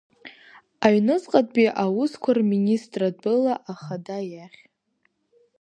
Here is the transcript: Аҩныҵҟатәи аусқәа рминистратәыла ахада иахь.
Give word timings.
Аҩныҵҟатәи 0.85 1.67
аусқәа 1.83 2.31
рминистратәыла 2.37 3.53
ахада 3.71 4.19
иахь. 4.31 4.61